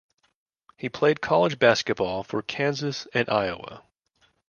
He 0.77 0.89
played 0.89 1.21
college 1.21 1.59
basketball 1.59 2.23
for 2.23 2.41
Kansas 2.41 3.07
and 3.13 3.29
Iowa. 3.29 3.83